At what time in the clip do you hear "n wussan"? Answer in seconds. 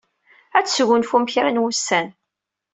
1.51-2.07